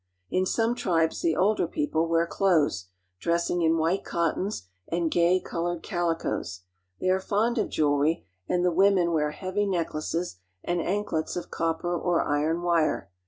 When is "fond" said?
7.19-7.59